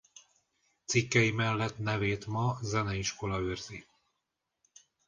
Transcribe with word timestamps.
Cikkei 0.85 1.31
mellett 1.31 1.77
nevét 1.77 2.25
ma 2.27 2.57
Zeneiskola 2.61 3.37
őrzi. 3.39 3.85